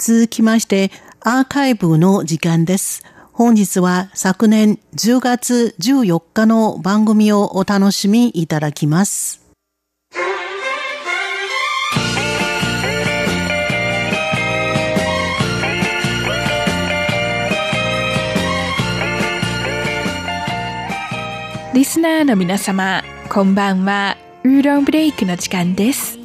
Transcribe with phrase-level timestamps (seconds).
[0.00, 3.04] 続きまして、アーカイブの時間です。
[3.34, 9.42] 本日は昨年10月14日の番組をお楽しみいただきます。
[21.74, 24.16] リスナーの皆様、こんばんは。
[24.44, 26.18] ウーロンブレイクの時間です。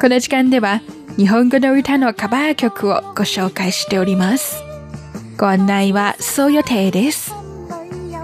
[0.00, 0.82] この時間では
[1.16, 4.64] 日本語の歌のカバー曲をご紹介しております。
[5.38, 7.32] ご案内はそう予定です。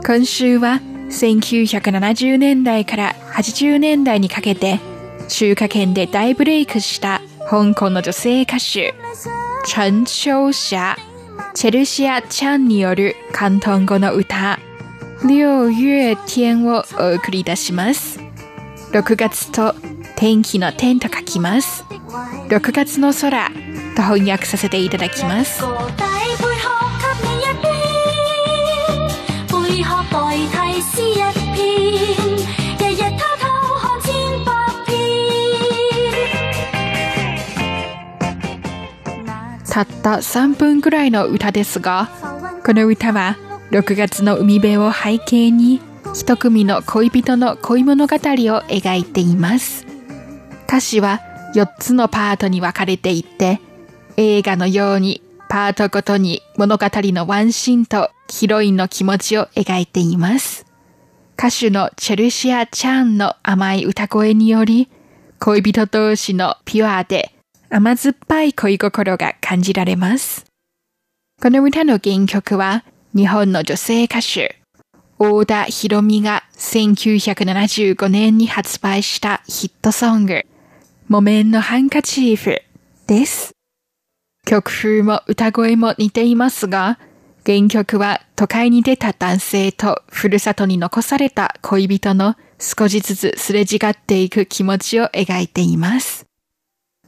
[0.05, 4.81] 今週は1970年代から80年代にかけて
[5.29, 8.93] 中華圏で大ブレイクした香港の女性歌手、
[9.67, 10.97] 陳秋霞、
[11.55, 14.59] チェルシア・チャンによる広東語の歌、
[15.23, 18.19] 六月天をお送りいたします。
[18.91, 19.77] 6月と
[20.21, 21.83] 天気の天と書きます。
[22.51, 23.49] 6月の空
[23.97, 25.63] と翻訳させていただきます。
[39.73, 42.11] たった3分くらいの歌ですが、
[42.67, 43.39] この歌は
[43.71, 45.81] 6月の海辺を背景に
[46.13, 49.90] 一組の恋人の恋物語を描いています。
[50.71, 51.21] 歌詞は
[51.57, 53.61] 4つのパートに分かれていて、
[54.17, 60.65] 映画のようにパートごとに物語のワンシーンとヒロインの気持ちを描いています。
[61.37, 64.89] 歌手のチェルシア・チャーンの甘い歌声により、
[65.41, 67.33] 恋人同士のピュアで
[67.69, 70.45] 甘酸っぱい恋心が感じられます。
[71.43, 74.61] この歌の原曲は日本の女性歌手、
[75.19, 80.45] 大田博美が1975年に発売したヒットソング、
[81.11, 82.63] 木綿のハンカチーフ
[83.09, 83.51] です。
[84.47, 87.01] 曲風も歌声も似ていますが、
[87.45, 96.27] 原曲は都会に出た男性とふるさとに残された恋人の少しずつすれ違っていく気持ちを描いています。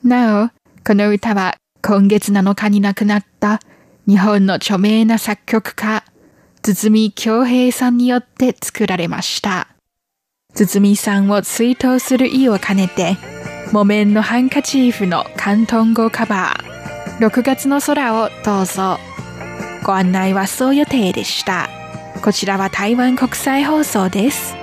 [0.03, 0.51] なお、
[0.85, 3.61] この歌は今月7日に亡くなった
[4.09, 6.03] 日本の著名な作曲家、
[6.61, 9.69] 堤京平さんによって作られました。
[10.55, 13.17] 堤さんを追悼する意を兼ねて、
[13.73, 18.99] 木綿のハンカチーフの広東語カバー、6月の空をどうぞ。
[19.83, 21.71] ご案内はそう予定でした。
[22.23, 24.55] こちらは台湾国際放送です。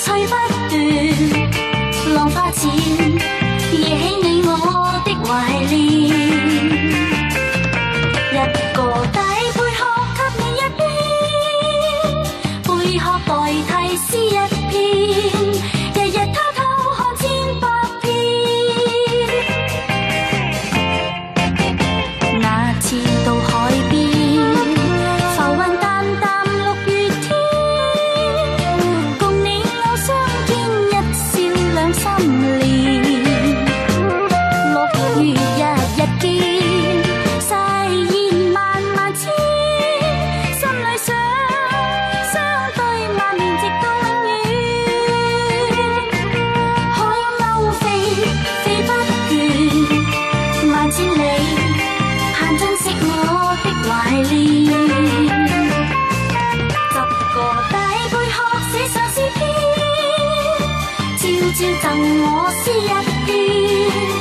[0.00, 0.34] 吹不
[0.68, 3.37] 断，浪花溅。
[61.60, 61.66] 赠
[62.22, 62.88] 我诗一
[63.26, 64.17] 篇，